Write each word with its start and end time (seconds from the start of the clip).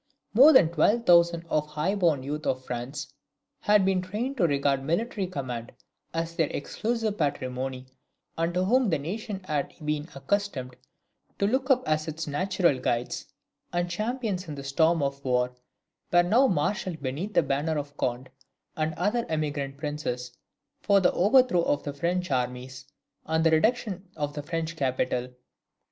More 0.33 0.51
than 0.51 0.69
twelve 0.69 1.05
thousand 1.05 1.45
of 1.47 1.65
the 1.65 1.71
high 1.73 1.93
born 1.93 2.23
youth 2.23 2.47
of 2.47 2.65
France, 2.65 3.13
who 3.61 3.71
had 3.71 3.85
been 3.85 4.01
trained 4.01 4.35
to 4.37 4.47
regard 4.47 4.83
military 4.83 5.27
command 5.27 5.73
as 6.11 6.35
their 6.35 6.47
exclusive 6.49 7.19
patrimony, 7.19 7.85
and 8.35 8.51
to 8.55 8.65
whom 8.65 8.89
the 8.89 8.97
nation 8.97 9.41
had 9.43 9.75
been 9.85 10.07
accustomed 10.15 10.75
to 11.37 11.45
look 11.45 11.69
up 11.69 11.87
as 11.87 12.07
its 12.07 12.25
natural 12.25 12.79
guides 12.79 13.27
and 13.71 13.91
champions 13.91 14.47
in 14.47 14.55
the 14.55 14.63
storm 14.63 15.03
of 15.03 15.23
war; 15.23 15.55
were 16.11 16.23
now 16.23 16.47
marshalled 16.47 17.03
beneath 17.03 17.35
the 17.35 17.43
banner 17.43 17.77
of 17.77 17.95
Conde 17.95 18.31
and 18.75 18.93
the 18.93 18.99
other 18.99 19.25
emigrant 19.29 19.77
princes, 19.77 20.35
for 20.81 20.99
the 20.99 21.11
overthrow 21.13 21.61
of 21.61 21.83
the 21.83 21.93
French 21.93 22.31
armies, 22.31 22.87
and 23.27 23.43
the 23.43 23.51
reduction 23.51 24.09
of 24.17 24.33
the 24.33 24.41
French 24.41 24.75
capital. 24.75 25.29